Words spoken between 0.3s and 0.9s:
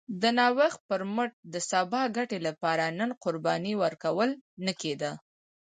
نوښت